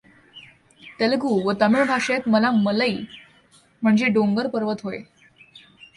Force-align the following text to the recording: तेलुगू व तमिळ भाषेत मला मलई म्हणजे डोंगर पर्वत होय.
तेलुगू 0.99 1.33
व 1.45 1.53
तमिळ 1.61 1.83
भाषेत 1.83 2.27
मला 2.27 2.51
मलई 2.53 2.97
म्हणजे 3.81 4.07
डोंगर 4.07 4.47
पर्वत 4.47 4.83
होय. 4.83 4.99